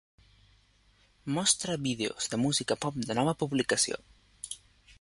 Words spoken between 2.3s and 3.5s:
de música pop de nova